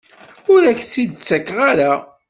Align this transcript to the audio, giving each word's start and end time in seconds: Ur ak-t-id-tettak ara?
Ur 0.53 0.61
ak-t-id-tettak 0.71 1.49
ara? 1.69 1.91